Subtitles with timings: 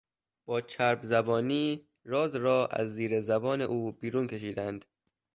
[0.45, 4.85] با چرب زبانی راز را از زیر زبان او بیرون کشیدند.